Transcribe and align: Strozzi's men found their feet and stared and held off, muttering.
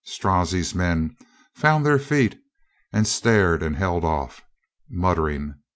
Strozzi's 0.03 0.73
men 0.73 1.15
found 1.53 1.85
their 1.85 1.99
feet 1.99 2.39
and 2.91 3.05
stared 3.05 3.61
and 3.61 3.75
held 3.75 4.03
off, 4.03 4.41
muttering. 4.89 5.53